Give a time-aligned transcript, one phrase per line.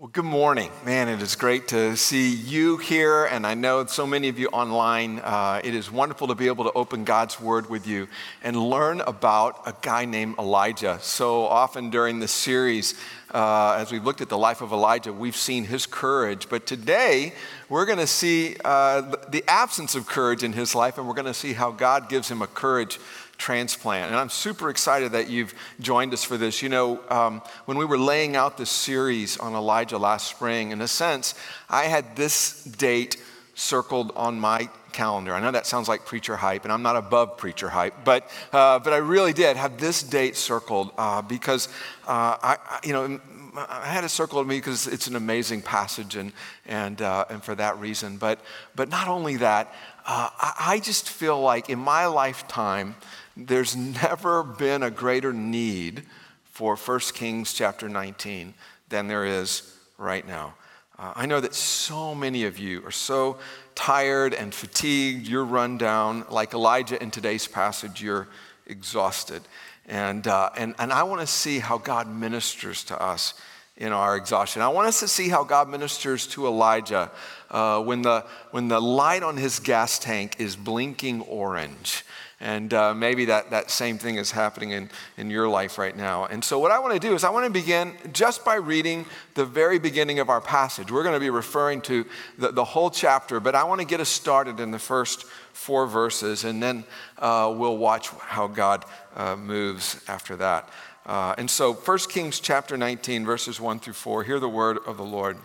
[0.00, 0.70] Well, good morning.
[0.84, 4.46] Man, it is great to see you here, and I know so many of you
[4.46, 5.18] online.
[5.18, 8.06] Uh, it is wonderful to be able to open God's Word with you
[8.44, 11.00] and learn about a guy named Elijah.
[11.02, 12.94] So often during this series,
[13.34, 16.48] uh, as we've looked at the life of Elijah, we've seen his courage.
[16.48, 17.32] But today,
[17.68, 21.26] we're going to see uh, the absence of courage in his life, and we're going
[21.26, 23.00] to see how God gives him a courage
[23.38, 24.10] transplant.
[24.10, 26.60] And I'm super excited that you've joined us for this.
[26.60, 30.80] You know, um, when we were laying out this series on Elijah last spring, in
[30.80, 31.34] a sense,
[31.70, 33.16] I had this date
[33.54, 35.32] circled on my calendar.
[35.34, 38.78] I know that sounds like preacher hype, and I'm not above preacher hype, but, uh,
[38.78, 41.68] but I really did have this date circled uh, because,
[42.06, 43.20] uh, I, you know,
[43.56, 46.32] I had it circled me because it's an amazing passage, and,
[46.66, 48.16] and, uh, and for that reason.
[48.16, 48.40] But,
[48.76, 49.74] but not only that,
[50.06, 52.94] uh, I, I just feel like in my lifetime,
[53.38, 56.02] there's never been a greater need
[56.44, 58.52] for 1 Kings chapter 19
[58.88, 60.54] than there is right now.
[60.98, 63.38] Uh, I know that so many of you are so
[63.76, 66.24] tired and fatigued, you're run down.
[66.28, 68.26] Like Elijah in today's passage, you're
[68.66, 69.42] exhausted.
[69.86, 73.34] And, uh, and, and I want to see how God ministers to us
[73.76, 74.60] in our exhaustion.
[74.60, 77.12] I want us to see how God ministers to Elijah
[77.52, 82.04] uh, when, the, when the light on his gas tank is blinking orange.
[82.40, 86.26] And uh, maybe that, that same thing is happening in, in your life right now.
[86.26, 89.06] And so, what I want to do is, I want to begin just by reading
[89.34, 90.92] the very beginning of our passage.
[90.92, 92.06] We're going to be referring to
[92.38, 95.88] the, the whole chapter, but I want to get us started in the first four
[95.88, 96.84] verses, and then
[97.18, 98.84] uh, we'll watch how God
[99.16, 100.68] uh, moves after that.
[101.06, 104.96] Uh, and so, 1 Kings chapter 19, verses 1 through 4, hear the word of
[104.96, 105.38] the Lord.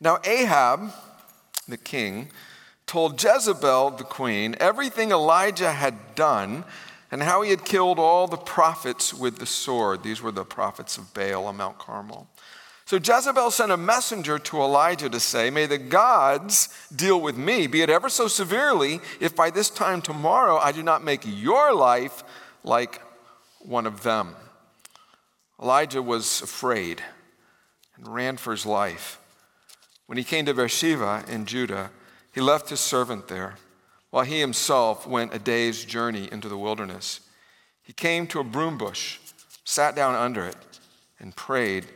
[0.00, 0.92] Now, Ahab,
[1.66, 2.30] the king,
[2.88, 6.64] told Jezebel, the queen, everything Elijah had done
[7.10, 10.02] and how he had killed all the prophets with the sword.
[10.02, 12.26] These were the prophets of Baal on Mount Carmel.
[12.84, 17.66] So Jezebel sent a messenger to Elijah to say, May the gods deal with me,
[17.66, 21.74] be it ever so severely, if by this time tomorrow I do not make your
[21.74, 22.24] life
[22.64, 23.02] like
[23.60, 24.34] one of them.
[25.62, 27.02] Elijah was afraid
[27.96, 29.20] and ran for his life.
[30.06, 31.90] When he came to Beersheba in Judah,
[32.38, 33.56] he left his servant there,
[34.10, 37.18] while he himself went a day's journey into the wilderness.
[37.82, 39.18] He came to a broom bush,
[39.64, 40.54] sat down under it,
[41.18, 41.86] and prayed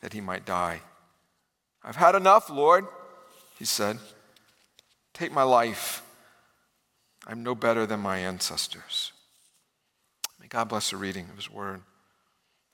[0.00, 0.82] that he might die.
[1.82, 2.86] I've had enough, Lord,
[3.58, 3.98] he said.
[5.14, 6.00] Take my life.
[7.26, 9.10] I'm no better than my ancestors.
[10.40, 11.82] May God bless the reading of his word.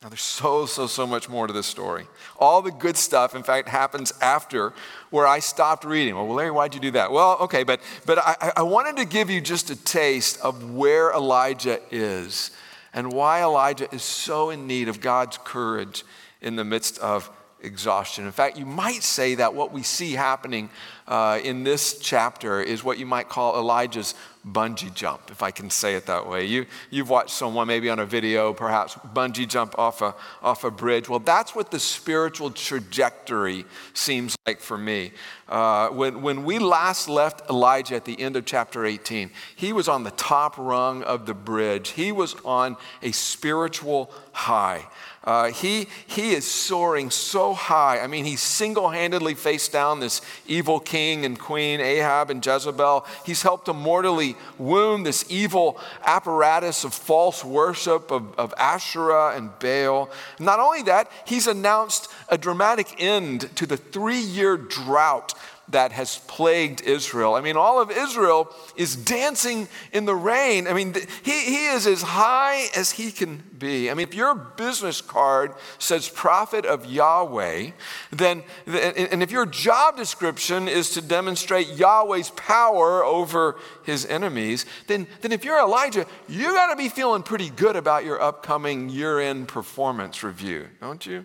[0.04, 2.06] Now, there's so, so, so much more to this story.
[2.38, 4.74] All the good stuff, in fact, happens after
[5.08, 6.14] where I stopped reading.
[6.14, 7.10] Well, Larry, why'd you do that?
[7.10, 11.10] Well, okay, but, but I, I wanted to give you just a taste of where
[11.10, 12.50] Elijah is
[12.92, 16.04] and why Elijah is so in need of God's courage
[16.42, 17.30] in the midst of
[17.64, 18.24] exhaustion.
[18.26, 20.70] In fact, you might say that what we see happening
[21.06, 24.14] uh, in this chapter is what you might call Elijah's
[24.46, 26.44] bungee jump, if I can say it that way.
[26.44, 30.70] You, you've watched someone maybe on a video, perhaps bungee jump off a, off a
[30.70, 31.08] bridge.
[31.08, 33.64] Well, that's what the spiritual trajectory
[33.94, 35.12] seems like for me.
[35.48, 39.88] Uh, when, when we last left Elijah at the end of chapter 18, he was
[39.88, 44.86] on the top rung of the bridge, he was on a spiritual high.
[45.24, 48.00] Uh, he, he is soaring so high.
[48.00, 53.06] I mean, he single handedly faced down this evil king and queen, Ahab and Jezebel.
[53.24, 59.50] He's helped to mortally wound this evil apparatus of false worship of, of Asherah and
[59.58, 60.10] Baal.
[60.38, 65.32] Not only that, he's announced a dramatic end to the three year drought
[65.68, 67.34] that has plagued Israel.
[67.34, 70.66] I mean, all of Israel is dancing in the rain.
[70.66, 73.90] I mean, he, he is as high as he can be.
[73.90, 77.70] I mean, if your business card says prophet of Yahweh,
[78.10, 85.06] then, and if your job description is to demonstrate Yahweh's power over his enemies, then,
[85.22, 89.18] then if you're Elijah, you got to be feeling pretty good about your upcoming year
[89.18, 91.24] end performance review, don't you?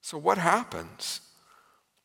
[0.00, 1.20] So, what happens?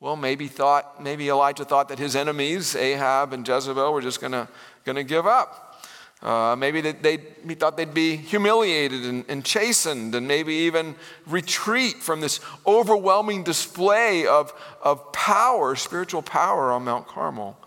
[0.04, 4.50] Well, maybe thought, maybe Elijah thought that his enemies, Ahab and Jezebel, were just gonna,
[4.84, 5.82] gonna give up.
[6.22, 7.18] Uh, maybe they, they,
[7.48, 10.96] he thought they'd be humiliated and, and, chastened and maybe even
[11.26, 14.52] retreat from this overwhelming display of,
[14.82, 17.58] of power, spiritual power on Mount Carmel.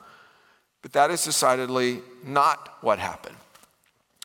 [0.82, 3.36] But that is decidedly not what happened.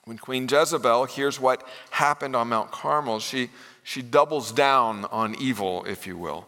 [0.04, 3.52] When Queen Jezebel hears what happened on Mount Carmel, she,
[3.84, 6.46] she doubles down on evil, if you will.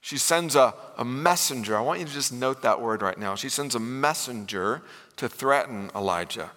[0.00, 1.76] She sends a, a messenger.
[1.76, 3.34] I want you to just note that word right now.
[3.34, 4.82] She sends a messenger
[5.16, 6.50] to threaten Elijah.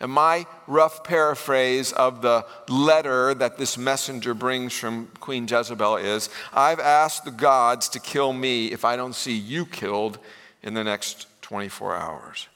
[0.00, 6.28] And my rough paraphrase of the letter that this messenger brings from Queen Jezebel is
[6.52, 10.18] I've asked the gods to kill me if I don't see you killed
[10.60, 12.48] in the next 24 hours.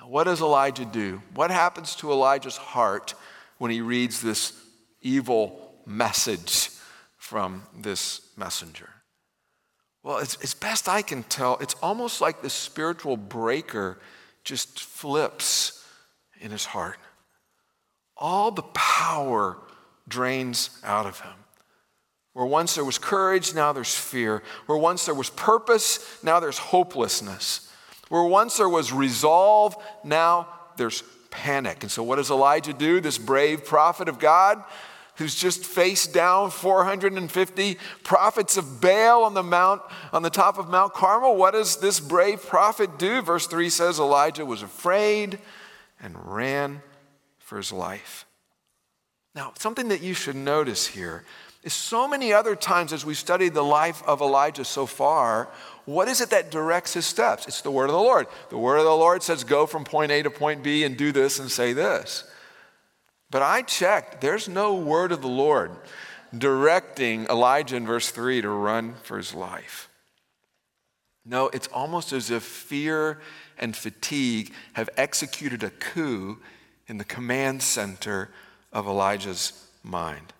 [0.00, 1.22] Now, What does Elijah do?
[1.34, 3.14] What happens to Elijah's heart
[3.58, 4.52] when he reads this
[5.02, 6.70] evil message
[7.28, 8.88] from this messenger?
[10.02, 13.98] Well, it's, as best I can tell, it's almost like the spiritual breaker
[14.44, 15.86] just flips
[16.40, 16.96] in his heart.
[18.16, 19.58] All the power
[20.08, 21.34] drains out of him.
[22.32, 24.42] Where once there was courage, now there's fear.
[24.64, 27.70] Where once there was purpose, now there's hopelessness.
[28.08, 30.48] Where once there was resolve, now
[30.78, 31.82] there's panic.
[31.82, 34.64] And so, what does Elijah do, this brave prophet of God?
[35.18, 39.82] Who's just faced down 450 prophets of Baal on the mount
[40.12, 41.36] on the top of Mount Carmel.
[41.36, 43.20] What does this brave prophet do?
[43.20, 45.40] Verse 3 says Elijah was afraid
[46.00, 46.82] and ran
[47.38, 48.26] for his life.
[49.34, 51.24] Now, something that you should notice here
[51.64, 55.48] is so many other times as we've studied the life of Elijah so far,
[55.84, 57.46] what is it that directs his steps?
[57.48, 58.28] It's the word of the Lord.
[58.50, 61.10] The word of the Lord says, go from point A to point B and do
[61.10, 62.22] this and say this.
[63.30, 65.72] But I checked, there's no word of the Lord
[66.36, 69.88] directing Elijah in verse 3 to run for his life.
[71.24, 73.20] No, it's almost as if fear
[73.58, 76.38] and fatigue have executed a coup
[76.86, 78.30] in the command center
[78.72, 80.32] of Elijah's mind.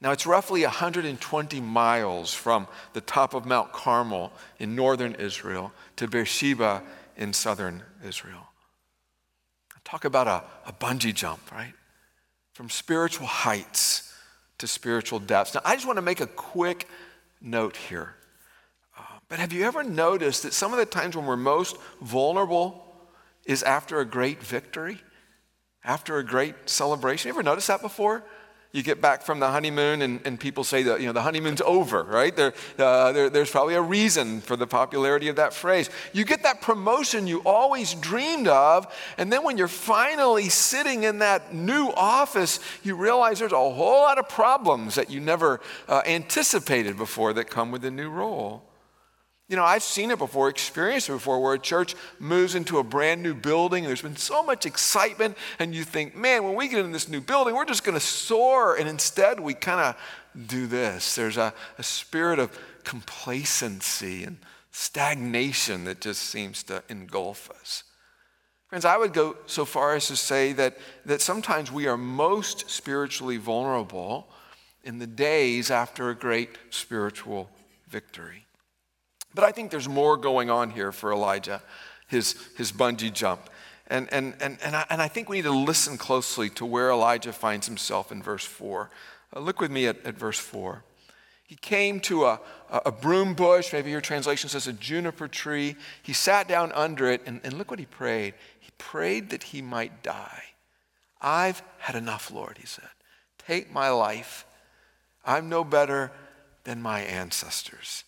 [0.00, 6.06] Now, it's roughly 120 miles from the top of Mount Carmel in northern Israel to
[6.06, 6.82] Beersheba
[7.16, 8.48] in southern Israel.
[9.84, 11.72] Talk about a, a bungee jump, right?
[12.56, 14.14] From spiritual heights
[14.56, 15.52] to spiritual depths.
[15.52, 16.88] Now, I just want to make a quick
[17.38, 18.14] note here.
[18.98, 22.82] Uh, but have you ever noticed that some of the times when we're most vulnerable
[23.44, 25.02] is after a great victory,
[25.84, 27.28] after a great celebration?
[27.28, 28.24] You ever noticed that before?
[28.72, 31.60] You get back from the honeymoon and, and people say that you know the honeymoon's
[31.62, 32.34] over right?
[32.34, 35.90] There, uh, there, there's probably a reason for the popularity of that phrase.
[36.12, 41.18] You get that promotion you always dreamed of and then when you're finally sitting in
[41.20, 46.02] that new office you realize there's a whole lot of problems that you never uh,
[46.06, 48.62] anticipated before that come with the new role
[49.48, 52.82] you know, I've seen it before, experienced it before, where a church moves into a
[52.82, 56.66] brand new building and there's been so much excitement, and you think, man, when we
[56.66, 58.74] get in this new building, we're just going to soar.
[58.74, 61.14] And instead, we kind of do this.
[61.14, 64.38] There's a, a spirit of complacency and
[64.72, 67.84] stagnation that just seems to engulf us.
[68.68, 72.68] Friends, I would go so far as to say that, that sometimes we are most
[72.68, 74.26] spiritually vulnerable
[74.82, 77.48] in the days after a great spiritual
[77.88, 78.45] victory.
[79.36, 81.62] But I think there's more going on here for Elijah,
[82.08, 83.50] his, his bungee jump.
[83.86, 86.90] And, and, and, and, I, and I think we need to listen closely to where
[86.90, 88.90] Elijah finds himself in verse 4.
[89.34, 90.82] Uh, look with me at, at verse 4.
[91.46, 92.40] He came to a,
[92.70, 95.76] a broom bush, maybe your translation says a juniper tree.
[96.02, 98.32] He sat down under it, and, and look what he prayed.
[98.58, 100.44] He prayed that he might die.
[101.20, 102.88] I've had enough, Lord, he said.
[103.46, 104.46] Take my life.
[105.26, 106.10] I'm no better
[106.64, 108.02] than my ancestors.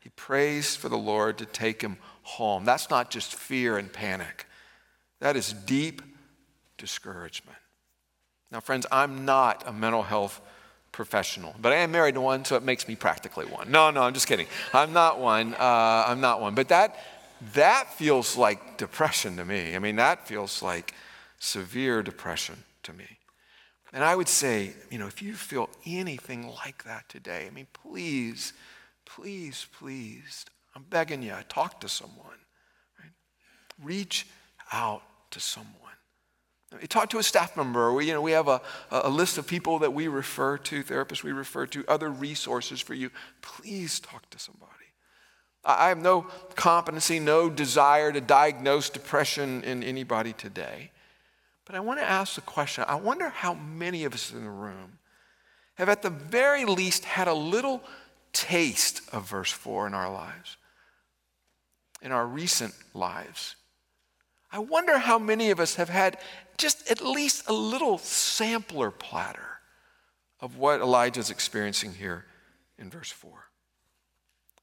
[0.00, 2.64] He prays for the Lord to take him home.
[2.64, 4.46] That's not just fear and panic,
[5.20, 6.02] that is deep
[6.78, 7.58] discouragement.
[8.50, 10.40] Now, friends, I'm not a mental health
[10.90, 13.70] professional, but I am married to one, so it makes me practically one.
[13.70, 14.48] No, no, I'm just kidding.
[14.72, 15.54] I'm not one.
[15.54, 16.54] Uh, I'm not one.
[16.54, 16.98] But that,
[17.54, 19.76] that feels like depression to me.
[19.76, 20.94] I mean, that feels like
[21.38, 23.06] severe depression to me.
[23.92, 27.66] And I would say, you know, if you feel anything like that today, I mean,
[27.72, 28.52] please
[29.14, 32.38] please, please, I'm begging you, talk to someone.
[32.98, 33.12] Right?
[33.82, 34.26] Reach
[34.72, 35.02] out
[35.32, 35.74] to someone.
[36.80, 37.92] You talk to a staff member.
[37.92, 38.60] We, you know, we have a,
[38.92, 42.94] a list of people that we refer to, therapists we refer to, other resources for
[42.94, 43.10] you.
[43.42, 44.70] Please talk to somebody.
[45.64, 46.22] I have no
[46.54, 50.92] competency, no desire to diagnose depression in anybody today.
[51.66, 54.50] But I want to ask the question I wonder how many of us in the
[54.50, 54.98] room
[55.74, 57.82] have, at the very least, had a little
[58.32, 60.56] taste of verse 4 in our lives,
[62.02, 63.56] in our recent lives.
[64.52, 66.18] I wonder how many of us have had
[66.58, 69.58] just at least a little sampler platter
[70.40, 72.24] of what Elijah is experiencing here
[72.78, 73.44] in verse 4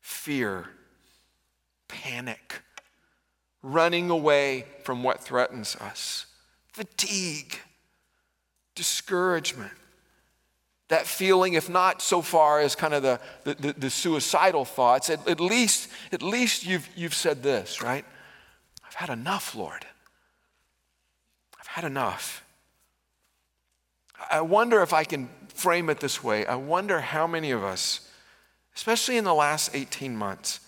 [0.01, 0.69] fear,
[1.89, 2.61] panic,
[3.61, 6.25] running away from what threatens us,
[6.71, 7.59] fatigue,
[8.73, 9.73] discouragement
[10.89, 15.27] that feeling, if not so far as kind of the, the, the, suicidal thoughts, at,
[15.27, 18.05] at, least, at least you've, you've said this, right?
[18.85, 19.85] I've had enough, Lord.
[21.59, 22.45] I've had enough.
[24.31, 26.45] I wonder if I can frame it this way.
[26.45, 28.09] I wonder how many of us,
[28.75, 30.61] especially in the last 18 months,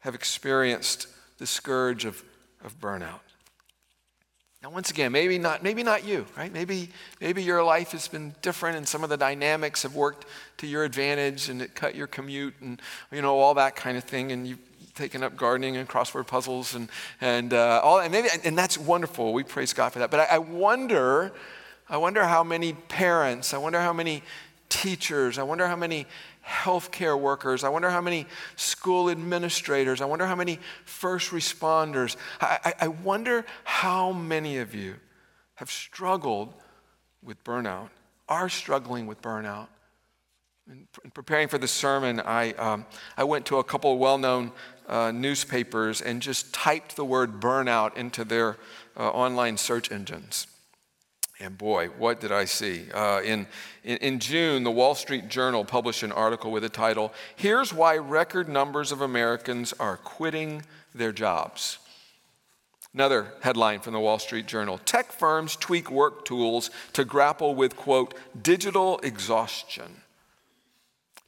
[0.00, 1.08] have experienced
[1.38, 2.24] the scourge of,
[2.64, 3.20] of burnout.
[4.60, 6.52] Now, once again, maybe not, maybe not you, right?
[6.52, 10.66] Maybe, maybe your life has been different and some of the dynamics have worked to
[10.66, 14.32] your advantage and it cut your commute and, you know, all that kind of thing.
[14.32, 14.58] And you've
[14.96, 16.88] taken up gardening and crossword puzzles and,
[17.20, 19.32] and uh, all, and maybe, and that's wonderful.
[19.32, 20.10] We praise God for that.
[20.10, 21.32] But I, I wonder,
[21.88, 24.24] I wonder how many parents, I wonder how many
[24.68, 26.04] teachers, I wonder how many
[26.48, 27.62] healthcare workers.
[27.62, 28.26] I wonder how many
[28.56, 30.00] school administrators.
[30.00, 32.16] I wonder how many first responders.
[32.40, 34.96] I, I, I wonder how many of you
[35.56, 36.54] have struggled
[37.22, 37.90] with burnout,
[38.28, 39.68] are struggling with burnout.
[40.70, 42.86] In, in preparing for the sermon, I, um,
[43.16, 44.52] I went to a couple of well known
[44.88, 48.56] uh, newspapers and just typed the word burnout into their
[48.96, 50.46] uh, online search engines.
[51.40, 52.86] And boy, what did I see?
[52.92, 53.46] Uh, in,
[53.84, 58.48] in, June, the Wall Street Journal published an article with the title Here's Why Record
[58.48, 60.62] Numbers of Americans Are Quitting
[60.94, 61.78] Their Jobs.
[62.92, 67.76] Another headline from the Wall Street Journal Tech firms tweak work tools to grapple with,
[67.76, 70.02] quote, digital exhaustion.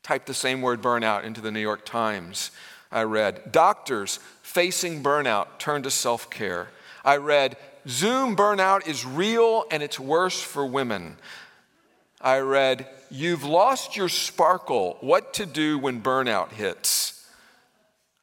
[0.03, 2.51] Type the same word burnout into the New York Times.
[2.91, 6.69] I read, Doctors facing burnout turn to self care.
[7.05, 7.57] I read,
[7.89, 11.17] Zoom burnout is real and it's worse for women.
[12.21, 14.97] I read, You've lost your sparkle.
[15.01, 17.27] What to do when burnout hits.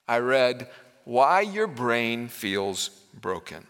[0.07, 0.69] I read,
[1.03, 3.65] Why your brain feels broken.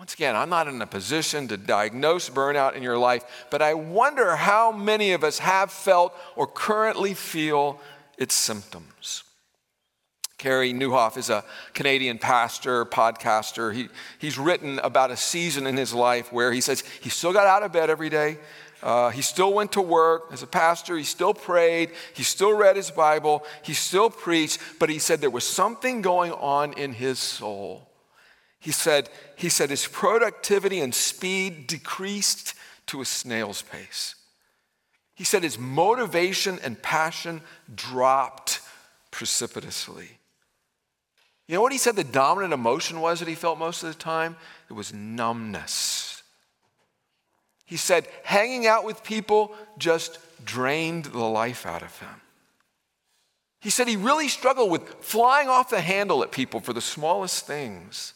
[0.00, 3.74] Once again, I'm not in a position to diagnose burnout in your life, but I
[3.74, 7.78] wonder how many of us have felt or currently feel
[8.16, 9.24] its symptoms.
[10.40, 11.44] Carey Nieuwhof is a
[11.74, 13.74] Canadian pastor, podcaster.
[13.74, 17.46] He, he's written about a season in his life where he says he still got
[17.46, 18.38] out of bed every day.
[18.82, 20.96] Uh, he still went to work as a pastor.
[20.96, 21.90] He still prayed.
[22.14, 23.44] He still read his Bible.
[23.60, 24.58] He still preached.
[24.78, 27.90] But he said there was something going on in his soul.
[28.60, 32.54] He said, he said his productivity and speed decreased
[32.86, 34.14] to a snail's pace.
[35.14, 37.42] He said his motivation and passion
[37.74, 38.60] dropped
[39.10, 40.19] precipitously.
[41.50, 43.98] You know what he said the dominant emotion was that he felt most of the
[43.98, 44.36] time?
[44.68, 46.22] It was numbness.
[47.64, 52.20] He said hanging out with people just drained the life out of him.
[53.60, 57.48] He said he really struggled with flying off the handle at people for the smallest
[57.48, 58.14] things.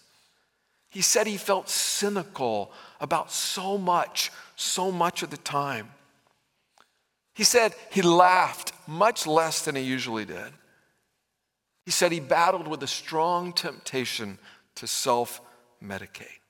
[0.88, 5.90] He said he felt cynical about so much, so much of the time.
[7.34, 10.52] He said he laughed much less than he usually did.
[11.84, 14.38] He said he battled with a strong temptation
[14.76, 15.40] to self
[15.82, 16.40] medicate.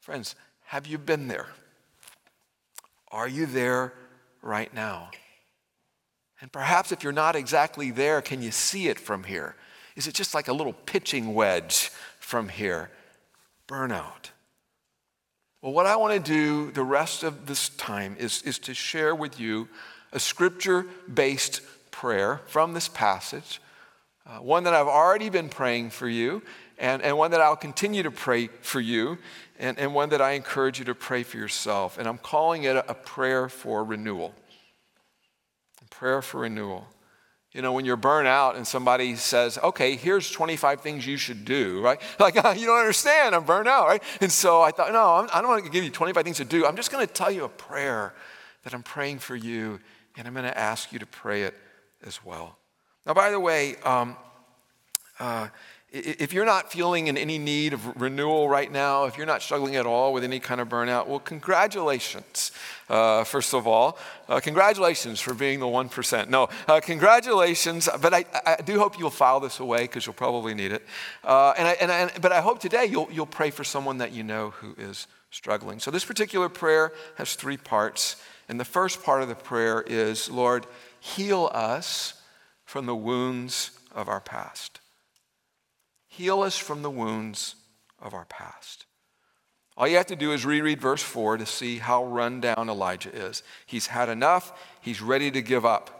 [0.00, 0.34] Friends,
[0.66, 1.46] have you been there?
[3.10, 3.94] Are you there
[4.42, 5.10] right now?
[6.40, 9.56] And perhaps if you're not exactly there, can you see it from here?
[9.96, 11.90] Is it just like a little pitching wedge
[12.20, 12.90] from here?
[13.66, 14.30] Burnout.
[15.60, 19.14] Well, what I want to do the rest of this time is, is to share
[19.14, 19.68] with you
[20.12, 21.60] a scripture based
[21.98, 23.60] prayer from this passage,
[24.24, 26.42] uh, one that I've already been praying for you,
[26.78, 29.18] and, and one that I'll continue to pray for you,
[29.58, 31.98] and, and one that I encourage you to pray for yourself.
[31.98, 34.32] And I'm calling it a, a prayer for renewal.
[35.84, 36.86] A prayer for renewal.
[37.50, 41.44] You know, when you're burnt out and somebody says, okay, here's 25 things you should
[41.44, 42.00] do, right?
[42.20, 44.02] Like, you don't understand, I'm burnt out, right?
[44.20, 46.36] And so I thought, no, I'm, I do not want to give you 25 things
[46.36, 46.64] to do.
[46.64, 48.14] I'm just going to tell you a prayer
[48.62, 49.80] that I'm praying for you,
[50.16, 51.54] and I'm going to ask you to pray it
[52.06, 52.58] as well.
[53.06, 54.16] Now, by the way, um,
[55.18, 55.48] uh,
[55.90, 59.74] if you're not feeling in any need of renewal right now, if you're not struggling
[59.76, 62.52] at all with any kind of burnout, well, congratulations,
[62.90, 63.96] uh, first of all.
[64.28, 66.28] Uh, congratulations for being the 1%.
[66.28, 70.52] No, uh, congratulations, but I, I, do hope you'll file this away because you'll probably
[70.52, 70.84] need it.
[71.24, 74.12] Uh, and I, and I, but I hope today you'll, you'll pray for someone that
[74.12, 75.80] you know who is struggling.
[75.80, 78.16] So this particular prayer has three parts.
[78.48, 80.66] And the first part of the prayer is Lord,
[81.00, 82.14] heal us
[82.64, 84.80] from the wounds of our past.
[86.06, 87.54] Heal us from the wounds
[88.00, 88.86] of our past.
[89.76, 93.14] All you have to do is reread verse 4 to see how run down Elijah
[93.14, 93.44] is.
[93.64, 95.98] He's had enough, he's ready to give up.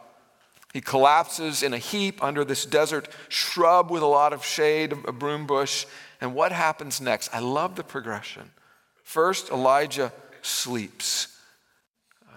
[0.73, 5.13] He collapses in a heap under this desert shrub with a lot of shade, a
[5.13, 5.87] broom bush.
[6.21, 7.31] And what happens next?
[7.33, 8.51] I love the progression.
[9.03, 10.13] First, Elijah
[10.43, 11.38] sleeps.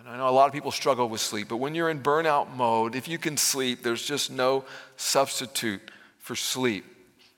[0.08, 2.96] I know a lot of people struggle with sleep, but when you're in burnout mode,
[2.96, 4.66] if you can sleep, there's just no
[4.98, 5.82] substitute
[6.20, 6.86] for sleep.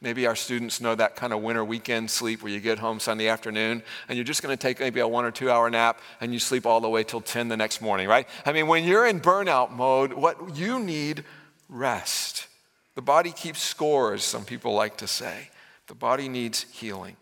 [0.01, 3.27] Maybe our students know that kind of winter weekend sleep where you get home Sunday
[3.27, 6.33] afternoon and you're just going to take maybe a one or two hour nap and
[6.33, 8.27] you sleep all the way till 10 the next morning, right?
[8.45, 11.23] I mean, when you're in burnout mode, what you need
[11.69, 12.47] rest.
[12.95, 15.49] The body keeps score, as some people like to say.
[15.87, 17.15] The body needs healing.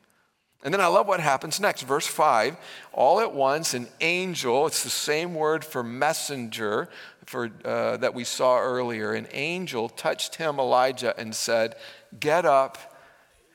[0.64, 1.82] And then I love what happens next.
[1.84, 2.56] Verse 5
[2.94, 6.90] all at once, an angel, it's the same word for messenger
[7.26, 11.76] for, uh, that we saw earlier, an angel touched him, Elijah, and said,
[12.20, 12.78] Get up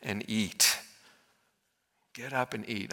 [0.02, 0.78] and eat.
[2.14, 2.92] Get up and eat.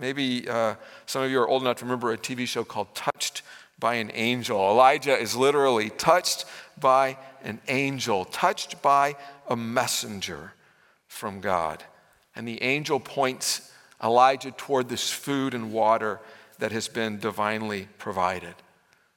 [0.00, 3.42] maybe uh, some of you are old enough to remember a TV show called Touched
[3.78, 4.58] by an Angel.
[4.58, 6.46] Elijah is literally touched
[6.80, 9.16] by an angel, touched by
[9.48, 10.54] a messenger
[11.06, 11.84] from God.
[12.34, 13.70] And the angel points
[14.02, 16.20] Elijah toward this food and water
[16.58, 18.54] that has been divinely provided.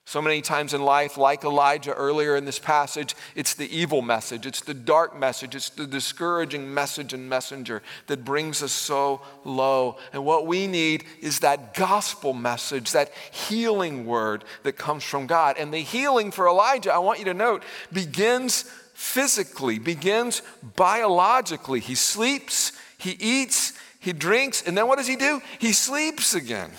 [0.07, 4.45] So many times in life, like Elijah earlier in this passage, it's the evil message,
[4.45, 9.97] it's the dark message, it's the discouraging message and messenger that brings us so low.
[10.13, 15.57] And what we need is that gospel message, that healing word that comes from God.
[15.57, 18.61] And the healing for Elijah, I want you to note, begins
[18.93, 20.43] physically, begins
[20.75, 21.79] biologically.
[21.79, 25.41] He sleeps, he eats, he drinks, and then what does he do?
[25.59, 26.71] He sleeps again.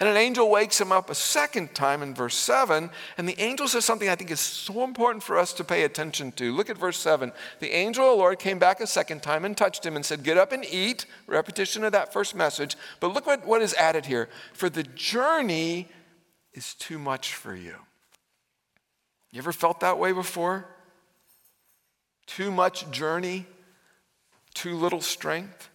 [0.00, 2.88] And an angel wakes him up a second time in verse 7.
[3.16, 6.30] And the angel says something I think is so important for us to pay attention
[6.32, 6.54] to.
[6.54, 7.32] Look at verse 7.
[7.58, 10.22] The angel of the Lord came back a second time and touched him and said,
[10.22, 11.06] Get up and eat.
[11.26, 12.76] Repetition of that first message.
[13.00, 14.28] But look what, what is added here.
[14.52, 15.88] For the journey
[16.52, 17.74] is too much for you.
[19.32, 20.64] You ever felt that way before?
[22.26, 23.46] Too much journey,
[24.58, 25.70] too little strength.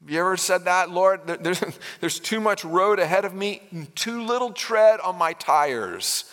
[0.00, 1.26] Have you ever said that, Lord?
[1.26, 1.62] There's,
[2.00, 6.24] there's too much road ahead of me, and too little tread on my tires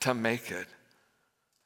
[0.00, 0.66] to make it.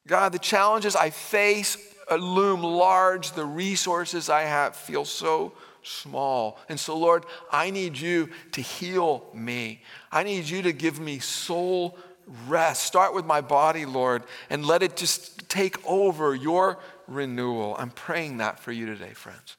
[0.07, 1.77] God, the challenges I face
[2.11, 3.33] loom large.
[3.33, 6.59] The resources I have feel so small.
[6.69, 9.83] And so, Lord, I need you to heal me.
[10.11, 11.99] I need you to give me soul
[12.47, 12.85] rest.
[12.85, 16.79] Start with my body, Lord, and let it just take over your
[17.14, 17.76] renewal.
[17.78, 19.57] I'm praying that for you today, friends.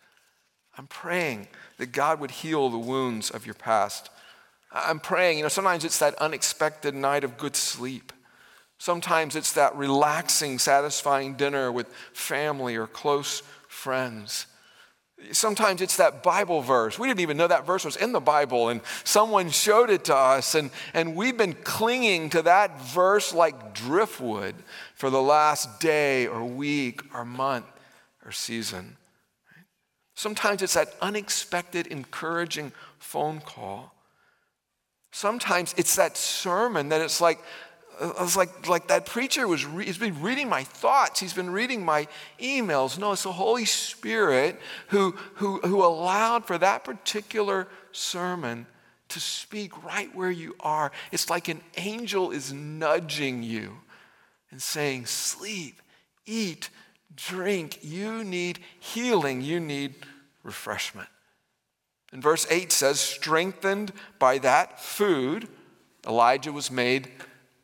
[0.77, 4.09] I'm praying that God would heal the wounds of your past.
[4.71, 8.11] I'm praying, you know, sometimes it's that unexpected night of good sleep.
[8.79, 14.47] Sometimes it's that relaxing, satisfying dinner with family or close friends.
[15.31, 16.99] Sometimes it's that Bible verse.
[16.99, 20.15] We didn't even know that verse was in the Bible, and someone showed it to
[20.15, 24.55] us, and, and we've been clinging to that verse like driftwood
[24.93, 27.65] for the last day or week or month
[28.25, 28.97] or season.
[30.15, 33.93] Sometimes it's that unexpected, encouraging phone call.
[35.11, 37.39] Sometimes it's that sermon that it's like,
[37.99, 41.19] uh, it's like, like that preacher was re- he's been reading my thoughts.
[41.19, 42.07] He's been reading my
[42.39, 42.97] emails.
[42.97, 48.65] No it's the holy spirit who, who, who allowed for that particular sermon
[49.09, 50.91] to speak right where you are.
[51.11, 53.77] It's like an angel is nudging you
[54.53, 55.81] and saying sleep
[56.27, 56.69] eat
[57.15, 59.95] drink you need healing you need
[60.43, 61.09] refreshment.
[62.11, 65.47] And verse 8 says, strengthened by that food,
[66.05, 67.09] Elijah was made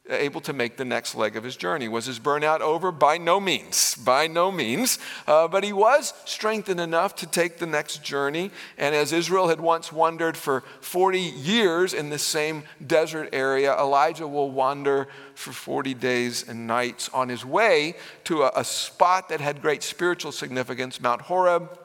[0.09, 1.87] able to make the next leg of his journey.
[1.87, 2.91] Was his burnout over?
[2.91, 3.95] By no means.
[3.95, 4.99] By no means.
[5.27, 8.51] Uh, but he was strengthened enough to take the next journey.
[8.77, 14.27] And as Israel had once wandered for 40 years in the same desert area, Elijah
[14.27, 17.95] will wander for 40 days and nights on his way
[18.25, 21.77] to a, a spot that had great spiritual significance, Mount Horeb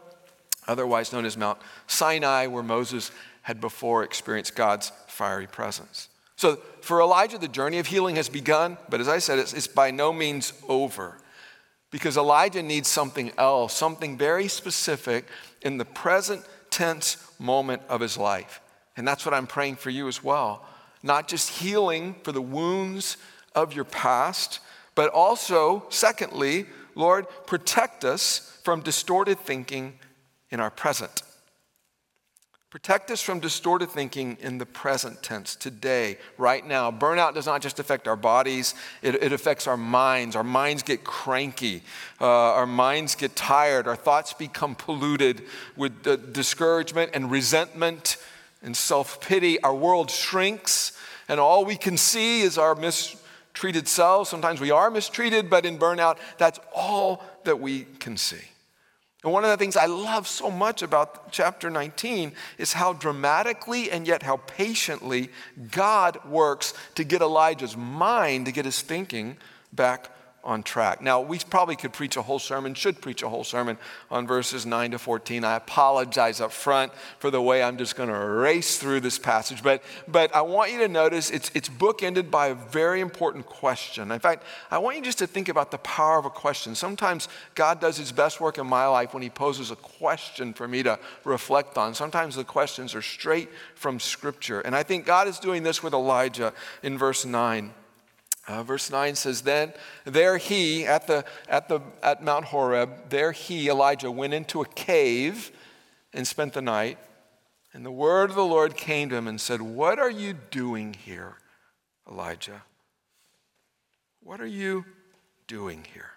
[0.66, 3.10] otherwise known as Mount Sinai, where Moses
[3.42, 6.08] had before experienced God's fiery presence.
[6.44, 9.66] So for Elijah, the journey of healing has begun, but as I said, it's, it's
[9.66, 11.16] by no means over.
[11.90, 15.24] Because Elijah needs something else, something very specific
[15.62, 18.60] in the present tense moment of his life.
[18.94, 20.66] And that's what I'm praying for you as well.
[21.02, 23.16] Not just healing for the wounds
[23.54, 24.60] of your past,
[24.94, 29.94] but also, secondly, Lord, protect us from distorted thinking
[30.50, 31.22] in our present.
[32.74, 36.90] Protect us from distorted thinking in the present tense, today, right now.
[36.90, 40.34] Burnout does not just affect our bodies, it, it affects our minds.
[40.34, 41.84] Our minds get cranky,
[42.20, 45.44] uh, our minds get tired, our thoughts become polluted
[45.76, 48.16] with uh, discouragement and resentment
[48.60, 49.62] and self pity.
[49.62, 54.28] Our world shrinks, and all we can see is our mistreated selves.
[54.30, 58.42] Sometimes we are mistreated, but in burnout, that's all that we can see.
[59.24, 63.90] And one of the things I love so much about chapter 19 is how dramatically
[63.90, 65.30] and yet how patiently
[65.70, 69.38] God works to get Elijah's mind, to get his thinking
[69.72, 70.10] back
[70.44, 71.00] on track.
[71.00, 73.78] Now, we probably could preach a whole sermon, should preach a whole sermon
[74.10, 75.42] on verses 9 to 14.
[75.42, 79.62] I apologize up front for the way I'm just going to race through this passage,
[79.62, 84.12] but, but I want you to notice it's, it's bookended by a very important question.
[84.12, 86.74] In fact, I want you just to think about the power of a question.
[86.74, 90.68] Sometimes God does his best work in my life when he poses a question for
[90.68, 91.94] me to reflect on.
[91.94, 94.60] Sometimes the questions are straight from Scripture.
[94.60, 96.52] And I think God is doing this with Elijah
[96.82, 97.72] in verse 9.
[98.46, 99.72] Uh, verse 9 says, Then
[100.04, 104.66] there he, at, the, at, the, at Mount Horeb, there he, Elijah, went into a
[104.66, 105.50] cave
[106.12, 106.98] and spent the night.
[107.72, 110.94] And the word of the Lord came to him and said, What are you doing
[110.94, 111.38] here,
[112.08, 112.62] Elijah?
[114.22, 114.84] What are you
[115.46, 116.10] doing here?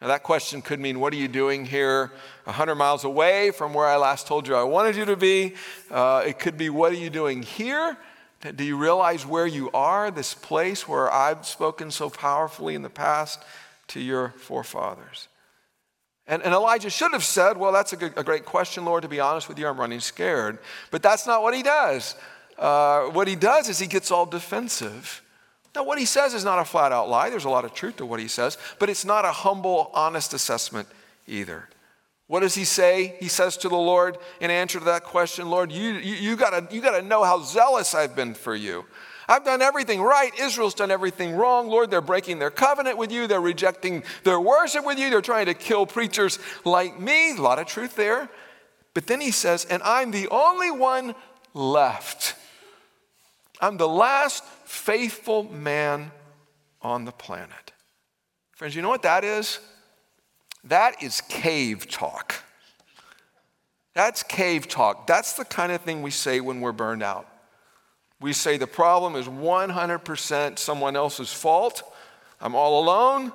[0.00, 2.12] Now, that question could mean, What are you doing here
[2.44, 5.54] 100 miles away from where I last told you I wanted you to be?
[5.90, 7.96] Uh, it could be, What are you doing here?
[8.42, 12.90] Do you realize where you are, this place where I've spoken so powerfully in the
[12.90, 13.40] past
[13.88, 15.28] to your forefathers?
[16.26, 19.02] And, and Elijah should have said, Well, that's a, good, a, great question, Lord.
[19.02, 20.58] To be honest with you, I'm running scared.
[20.90, 22.16] But that's not what he does.
[22.58, 25.22] Uh, what he does is he gets all defensive.
[25.74, 27.30] Now, what he says is not a flat out lie.
[27.30, 30.34] There's a lot of truth to what he says, but it's not a humble, honest
[30.34, 30.88] assessment
[31.26, 31.68] either.
[32.32, 33.14] What does he say?
[33.20, 36.66] He says to the Lord in answer to that question, Lord, you, you, you, gotta,
[36.74, 38.86] you gotta know how zealous I've been for you.
[39.28, 40.32] I've done everything right.
[40.40, 41.68] Israel's done everything wrong.
[41.68, 43.26] Lord, they're breaking their covenant with you.
[43.26, 45.10] They're rejecting their worship with you.
[45.10, 47.36] They're trying to kill preachers like me.
[47.36, 48.30] A lot of truth there.
[48.94, 51.14] But then he says, and I'm the only one
[51.52, 52.34] left.
[53.60, 56.10] I'm the last faithful man
[56.80, 57.72] on the planet.
[58.52, 59.58] Friends, you know what that is?
[60.64, 62.34] That is cave talk.
[63.94, 65.06] That's cave talk.
[65.06, 67.28] That's the kind of thing we say when we're burned out.
[68.20, 71.82] We say the problem is 100% someone else's fault.
[72.40, 73.32] I'm all alone.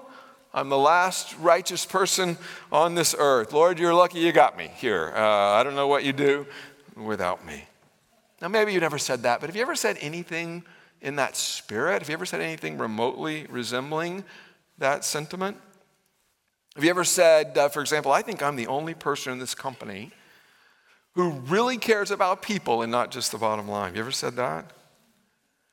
[0.53, 2.37] I'm the last righteous person
[2.71, 3.51] on this earth.
[3.53, 5.11] Lord, you're lucky you got me here.
[5.13, 6.47] Uh, I don't know what you do
[6.95, 7.65] without me.
[8.41, 10.63] Now, maybe you never said that, but have you ever said anything
[11.01, 11.99] in that spirit?
[11.99, 14.23] Have you ever said anything remotely resembling
[14.77, 15.57] that sentiment?
[16.77, 19.55] Have you ever said, uh, for example, I think I'm the only person in this
[19.55, 20.11] company
[21.15, 23.87] who really cares about people and not just the bottom line?
[23.87, 24.69] Have you ever said that?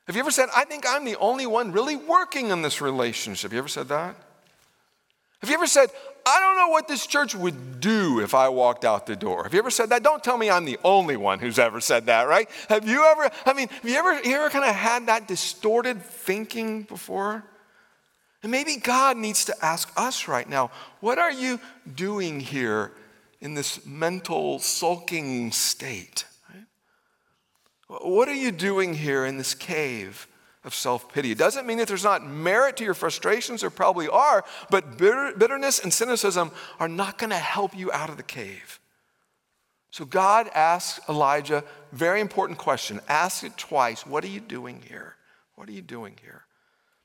[0.07, 3.51] Have you ever said, I think I'm the only one really working in this relationship?
[3.51, 4.15] Have you ever said that?
[5.41, 5.91] Have you ever said,
[6.25, 9.43] I don't know what this church would do if I walked out the door?
[9.43, 10.01] Have you ever said that?
[10.01, 12.49] Don't tell me I'm the only one who's ever said that, right?
[12.67, 16.01] Have you ever, I mean, have you ever, you ever kind of had that distorted
[16.01, 17.43] thinking before?
[18.45, 21.59] And maybe God needs to ask us right now what are you
[21.95, 22.91] doing here
[23.41, 26.25] in this mental sulking state?
[27.87, 30.27] What are you doing here in this cave
[30.63, 31.31] of self pity?
[31.31, 35.79] It doesn't mean that there's not merit to your frustrations, there probably are, but bitterness
[35.79, 38.79] and cynicism are not going to help you out of the cave.
[39.89, 43.01] So God asks Elijah, very important question.
[43.07, 44.05] Ask it twice.
[44.05, 45.15] What are you doing here?
[45.55, 46.44] What are you doing here?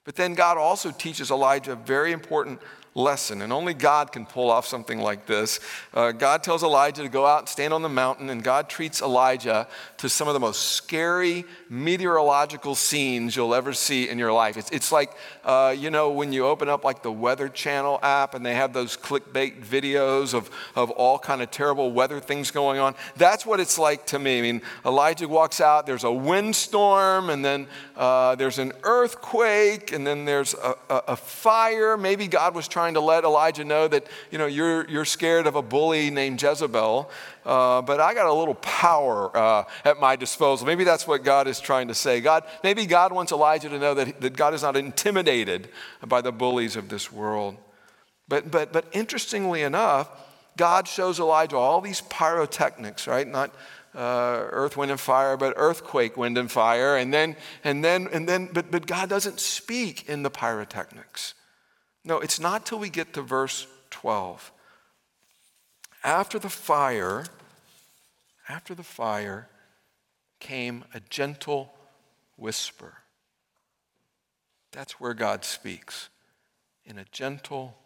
[0.04, 2.60] But then God also teaches Elijah a very important
[2.94, 5.60] lesson, and only God can pull off something like this.
[5.94, 9.00] Uh, God tells Elijah to go out and stand on the mountain, and God treats
[9.00, 14.56] Elijah to some of the most scary meteorological scenes you'll ever see in your life.
[14.56, 15.12] It's, it's like,
[15.44, 18.72] uh, you know, when you open up like the Weather Channel app and they have
[18.72, 22.96] those clickbait videos of, of all kind of terrible weather things going on.
[23.16, 24.38] That's what it's like to me.
[24.38, 30.04] I mean, Elijah walks out, there's a windstorm, and then uh, there's an earthquake, and
[30.04, 31.96] then there's a, a, a fire.
[31.96, 35.46] Maybe God was trying trying to let Elijah know that, you know, you're, you're scared
[35.46, 37.10] of a bully named Jezebel,
[37.44, 40.66] uh, but I got a little power uh, at my disposal.
[40.66, 42.22] Maybe that's what God is trying to say.
[42.22, 45.68] God, maybe God wants Elijah to know that, that God is not intimidated
[46.06, 47.58] by the bullies of this world.
[48.28, 50.08] But, but, but interestingly enough,
[50.56, 53.28] God shows Elijah all these pyrotechnics, right?
[53.28, 53.54] Not
[53.94, 56.96] uh, earth, wind, and fire, but earthquake, wind, and fire.
[56.96, 61.34] And then, and then, and then, but, but God doesn't speak in the pyrotechnics.
[62.04, 64.52] No, it's not till we get to verse 12.
[66.02, 67.24] After the fire,
[68.48, 69.48] after the fire
[70.38, 71.72] came a gentle
[72.36, 72.94] whisper.
[74.72, 76.08] That's where God speaks,
[76.84, 77.76] in a gentle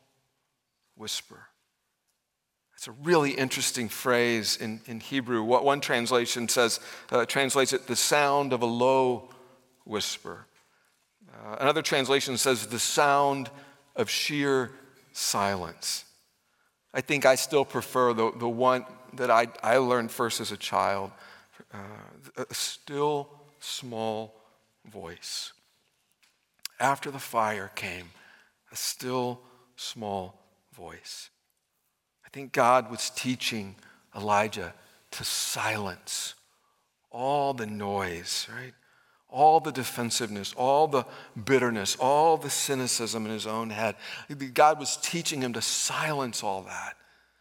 [0.97, 1.49] whisper.
[2.77, 5.43] It's a really interesting phrase in, in Hebrew.
[5.43, 9.31] What one translation says, uh, translates it the sound of a low
[9.85, 10.47] whisper.
[11.33, 13.51] Uh, another translation says the sound
[13.97, 14.73] of sheer
[15.13, 16.05] silence.
[16.93, 20.57] I think I still prefer the, the one that I, I learned first as a
[20.57, 21.11] child
[21.73, 21.79] uh,
[22.37, 23.29] a still
[23.61, 24.35] small
[24.91, 25.53] voice.
[26.81, 28.11] After the fire came
[28.73, 29.41] a still
[29.77, 30.41] small
[30.75, 31.31] voice.
[32.27, 33.77] I think God was teaching
[34.17, 34.75] Elijah
[35.13, 36.35] to silence
[37.11, 38.75] all the noise, right?
[39.35, 41.05] All the defensiveness, all the
[41.45, 43.97] bitterness, all the cynicism in his own head.
[44.55, 46.97] God was teaching him to silence all that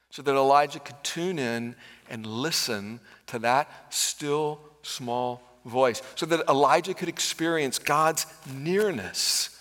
[0.10, 1.76] so that Elijah could tune in
[2.10, 9.60] and listen to that still small voice, so that Elijah could experience God's nearness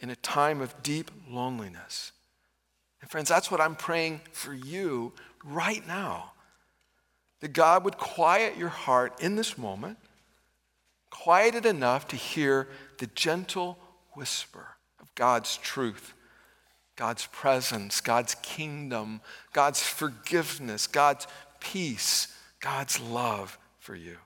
[0.00, 2.12] in a time of deep loneliness.
[3.00, 5.12] And friends, that's what I'm praying for you
[5.44, 6.32] right now.
[7.40, 9.98] That God would quiet your heart in this moment,
[11.10, 13.78] quiet it enough to hear the gentle
[14.14, 16.14] whisper of God's truth,
[16.96, 19.20] God's presence, God's kingdom,
[19.52, 21.26] God's forgiveness, God's
[21.60, 24.16] peace, God's love for you.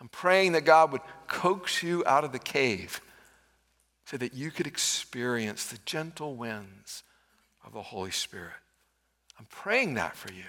[0.00, 3.00] I'm praying that God would coax you out of the cave
[4.04, 7.02] so that you could experience the gentle winds
[7.64, 8.50] of the Holy Spirit.
[9.38, 10.44] I'm praying that for you.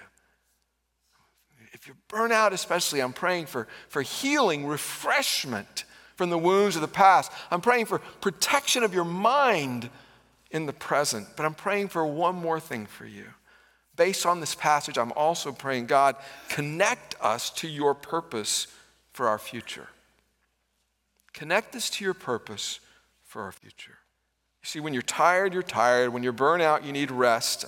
[1.84, 5.84] If you're burnt out, especially, I'm praying for, for healing, refreshment
[6.16, 7.30] from the wounds of the past.
[7.50, 9.90] I'm praying for protection of your mind
[10.50, 11.28] in the present.
[11.36, 13.26] But I'm praying for one more thing for you.
[13.96, 16.16] Based on this passage, I'm also praying, God,
[16.48, 18.66] connect us to your purpose
[19.12, 19.88] for our future.
[21.34, 22.80] Connect us to your purpose
[23.26, 23.98] for our future.
[24.62, 26.14] You see, when you're tired, you're tired.
[26.14, 27.66] When you're burnt out, you need rest.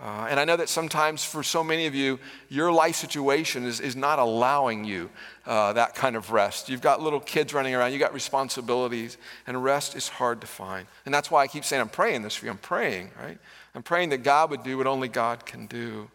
[0.00, 3.78] Uh, and I know that sometimes for so many of you, your life situation is,
[3.78, 5.10] is not allowing you
[5.46, 6.68] uh, that kind of rest.
[6.68, 10.86] You've got little kids running around, you've got responsibilities, and rest is hard to find.
[11.04, 12.50] And that's why I keep saying, I'm praying this for you.
[12.50, 13.38] I'm praying, right?
[13.74, 16.10] I'm praying that God would do what only God can do.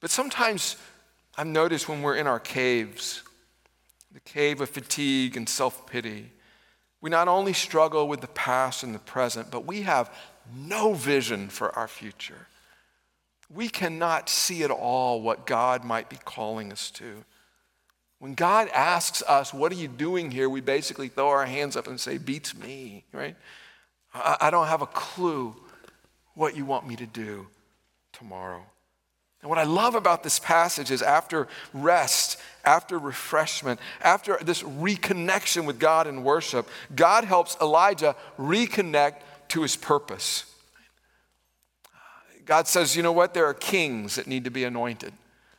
[0.00, 0.76] But sometimes
[1.36, 3.22] I've noticed when we're in our caves,
[4.12, 6.30] the cave of fatigue and self pity,
[7.00, 10.10] we not only struggle with the past and the present, but we have
[10.54, 12.46] no vision for our future.
[13.48, 17.24] We cannot see at all what God might be calling us to.
[18.18, 20.48] When God asks us, What are you doing here?
[20.48, 23.36] we basically throw our hands up and say, Beats me, right?
[24.14, 25.54] I, don't have a clue
[26.34, 27.48] what you want me to do
[28.12, 28.62] tomorrow.
[29.42, 35.66] And what I love about this passage is after rest, after refreshment, after this reconnection
[35.66, 39.16] with God in worship, God helps Elijah reconnect
[39.48, 40.52] to his purpose.
[42.46, 43.34] God says, you know what?
[43.34, 45.12] There are kings that need to be anointed.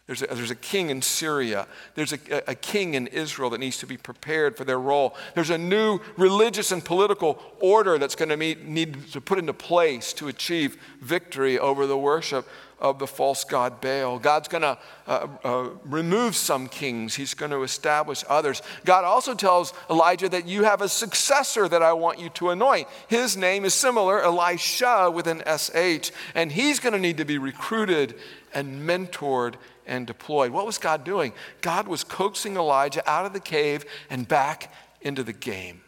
[0.08, 1.68] There's a, there's a king in Syria.
[1.96, 5.16] There's a, a king in Israel that needs to be prepared for their role.
[5.36, 10.14] There's a new religious and political order that's going to need to put into place
[10.14, 12.48] to achieve victory over the worship
[12.80, 14.20] of the false god Baal.
[14.20, 18.62] God's going to uh, uh, remove some kings, He's going to establish others.
[18.86, 22.88] God also tells Elijah that you have a successor that I want you to anoint.
[23.08, 27.38] His name is similar, Elisha with an SH, and he's going to need to be
[27.38, 28.16] recruited
[28.54, 29.56] and mentored
[29.88, 30.52] and deployed.
[30.52, 31.34] What was God doing?
[31.62, 34.72] God was coaxing Elijah out of the cave and back
[35.02, 35.82] into the game.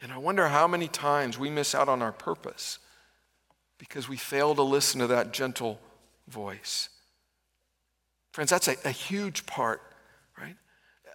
[0.00, 2.78] And I wonder how many times we miss out on our purpose
[3.78, 5.78] because we fail to listen to that gentle
[6.28, 6.88] voice.
[8.32, 9.82] Friends, that's a, a huge part,
[10.38, 10.56] right?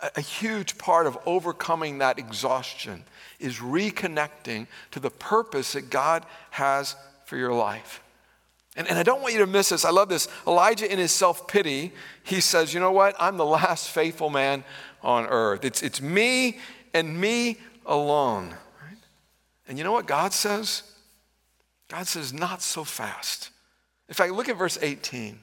[0.02, 3.04] A, a huge part of overcoming that exhaustion
[3.39, 8.02] is reconnecting to the purpose that God has for your life.
[8.76, 9.86] And, and I don't want you to miss this.
[9.86, 10.28] I love this.
[10.46, 13.16] Elijah, in his self pity, he says, You know what?
[13.20, 14.64] I'm the last faithful man
[15.02, 15.64] on earth.
[15.64, 16.60] It's, it's me
[16.94, 18.50] and me alone.
[18.82, 18.98] Right?
[19.68, 20.84] And you know what God says?
[21.88, 23.52] God says, Not so fast.
[24.10, 25.40] In fact, look at verse 18.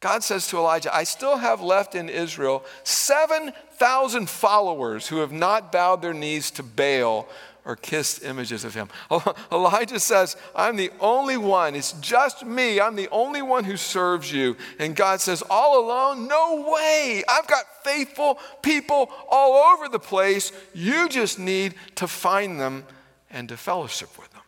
[0.00, 5.72] God says to Elijah, I still have left in Israel 7,000 followers who have not
[5.72, 7.26] bowed their knees to Baal
[7.64, 8.88] or kissed images of him.
[9.52, 11.74] Elijah says, I'm the only one.
[11.74, 12.80] It's just me.
[12.80, 14.56] I'm the only one who serves you.
[14.78, 16.28] And God says, All alone?
[16.28, 17.22] No way.
[17.28, 20.52] I've got faithful people all over the place.
[20.74, 22.84] You just need to find them
[23.30, 24.42] and to fellowship with them.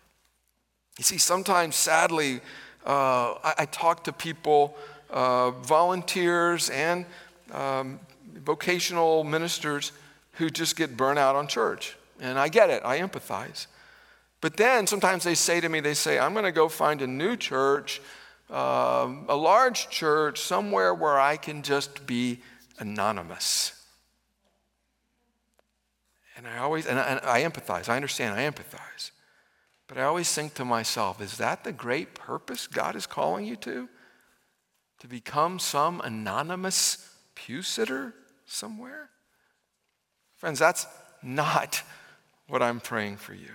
[0.98, 2.40] You see, sometimes, sadly,
[2.86, 4.76] uh, I, I, talk to people,
[5.10, 7.04] uh, volunteers and
[7.52, 7.98] um,
[8.44, 9.92] vocational ministers
[10.34, 11.96] who just get burnt out on church.
[12.20, 13.66] And I get it, I empathize.
[14.40, 17.06] But then sometimes they say to me, they say, I'm going to go find a
[17.06, 18.00] new church,
[18.50, 22.40] uh, a large church, somewhere where I can just be
[22.78, 23.72] anonymous.
[26.36, 29.10] And I always, and I, and I empathize, I understand, I empathize.
[29.88, 33.56] But I always think to myself, is that the great purpose God is calling you
[33.56, 33.88] to?
[35.00, 38.14] To become some anonymous pew sitter
[38.46, 39.10] somewhere?
[40.36, 40.86] Friends, that's
[41.22, 41.82] not
[42.48, 43.50] what I'm praying for you.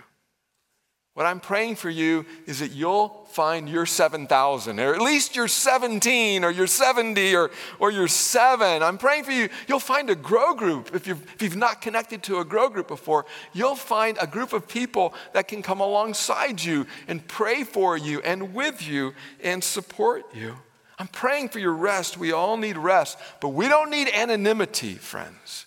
[1.14, 5.50] What I'm praying for you is that you'll find your 7,000, or at least your
[5.50, 8.82] 17, or your 70, or, or your 7.
[8.82, 9.50] I'm praying for you.
[9.68, 10.96] You'll find a grow group.
[10.96, 14.54] If you've, if you've not connected to a grow group before, you'll find a group
[14.54, 19.62] of people that can come alongside you and pray for you and with you and
[19.62, 20.56] support you.
[20.98, 22.18] I'm praying for your rest.
[22.18, 25.66] We all need rest, but we don't need anonymity, friends.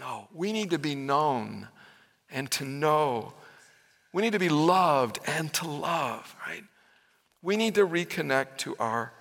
[0.00, 1.68] No, we need to be known
[2.32, 3.34] and to know
[4.12, 6.64] we need to be loved and to love, right?
[7.40, 9.12] We need to reconnect to our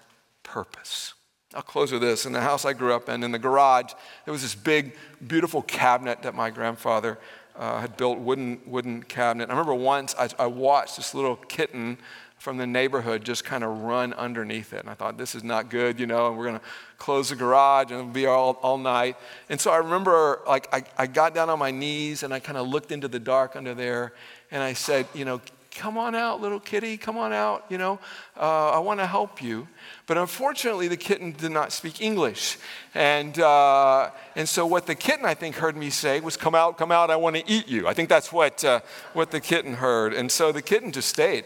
[0.44, 1.14] purpose.
[1.54, 2.26] I'll close with this.
[2.26, 3.94] In the house I grew up in, in the garage,
[4.26, 4.96] there was this big,
[5.26, 7.18] beautiful cabinet that my grandfather
[7.56, 9.50] uh, had built, wooden, wooden cabinet.
[9.50, 11.98] I remember once I, I watched this little kitten
[12.42, 14.80] from the neighborhood just kind of run underneath it.
[14.80, 16.66] And I thought, this is not good, you know, and we're going to
[16.98, 19.16] close the garage and it'll be all, all night.
[19.48, 22.58] And so I remember, like, I, I got down on my knees and I kind
[22.58, 24.14] of looked into the dark under there
[24.50, 25.40] and I said, you know,
[25.76, 28.00] come on out, little kitty, come on out, you know,
[28.36, 29.68] uh, I want to help you.
[30.08, 32.58] But unfortunately, the kitten did not speak English.
[32.96, 36.80] And, uh, and so what the kitten, I think, heard me say was, come out,
[36.80, 37.88] come out, I want to eat you.
[37.88, 38.80] I think that's what, uh,
[39.14, 40.16] what the kitten heard.
[40.16, 41.46] And so the kitten just stayed,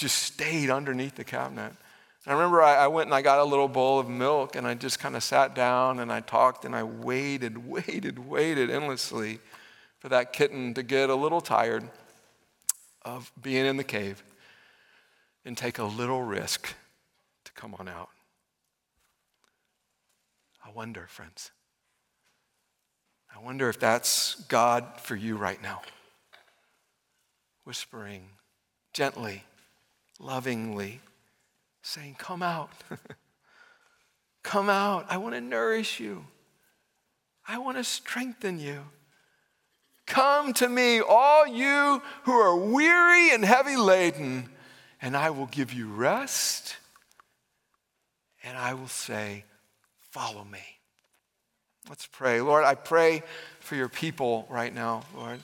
[0.00, 1.74] just stayed underneath the cabinet.
[2.26, 4.72] I remember I, I went and I got a little bowl of milk and I
[4.72, 9.40] just kind of sat down and I talked and I waited, waited, waited endlessly
[9.98, 11.88] for that kitten to get a little tired
[13.02, 14.22] of being in the cave
[15.44, 16.74] and take a little risk
[17.44, 18.08] to come on out.
[20.64, 21.50] I wonder, friends.
[23.34, 25.82] I wonder if that's God for you right now.
[27.64, 28.30] Whispering
[28.94, 29.44] gently,
[30.20, 31.00] lovingly,
[31.82, 32.70] saying, Come out.
[34.42, 35.06] Come out.
[35.08, 36.24] I want to nourish you.
[37.46, 38.80] I want to strengthen you.
[40.06, 44.48] Come to me, all you who are weary and heavy laden,
[45.00, 46.76] and I will give you rest.
[48.42, 49.44] And I will say,
[50.10, 50.80] Follow me.
[51.88, 52.40] Let's pray.
[52.40, 53.22] Lord, I pray
[53.60, 55.40] for your people right now, Lord.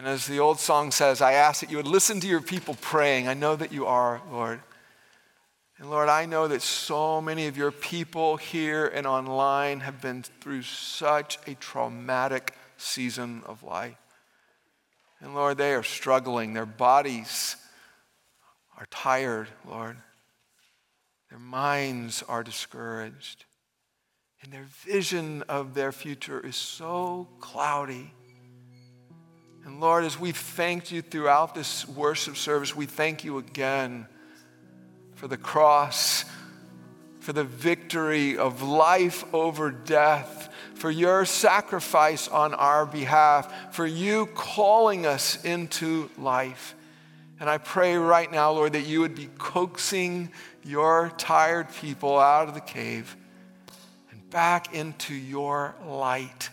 [0.00, 2.74] And as the old song says, I ask that you would listen to your people
[2.80, 3.28] praying.
[3.28, 4.62] I know that you are, Lord.
[5.76, 10.22] And Lord, I know that so many of your people here and online have been
[10.22, 13.98] through such a traumatic season of life.
[15.20, 16.54] And Lord, they are struggling.
[16.54, 17.56] Their bodies
[18.78, 19.98] are tired, Lord.
[21.28, 23.44] Their minds are discouraged.
[24.42, 28.14] And their vision of their future is so cloudy.
[29.64, 34.06] And Lord, as we've thanked you throughout this worship service, we thank you again
[35.14, 36.24] for the cross,
[37.20, 44.24] for the victory of life over death for your sacrifice on our behalf, for you
[44.34, 46.74] calling us into life.
[47.38, 50.30] And I pray right now, Lord, that you would be coaxing
[50.64, 53.14] your tired people out of the cave
[54.10, 56.48] and back into your light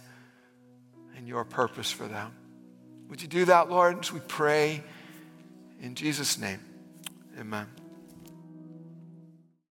[1.16, 2.37] and your purpose for them.
[3.10, 4.84] Would you do that, Lord, as we pray
[5.82, 6.60] in Jesus' name?
[7.40, 7.68] Amen.